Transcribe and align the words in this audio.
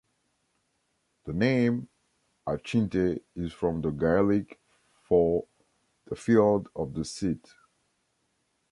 The 1.25 1.33
name 1.33 1.87
Achintee 2.47 3.21
is 3.35 3.53
from 3.53 3.81
the 3.81 3.91
Gaelic 3.91 4.59
for 5.03 5.45
"the 6.07 6.15
field 6.15 6.69
of 6.75 6.95
the 6.95 7.05
seat". 7.05 7.53